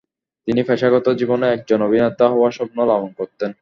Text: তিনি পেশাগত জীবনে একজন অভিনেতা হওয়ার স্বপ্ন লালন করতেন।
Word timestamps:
তিনি 0.47 0.61
পেশাগত 0.63 1.05
জীবনে 1.11 1.45
একজন 1.49 1.79
অভিনেতা 1.81 2.25
হওয়ার 2.27 2.51
স্বপ্ন 2.51 2.77
লালন 2.85 3.11
করতেন। 3.13 3.51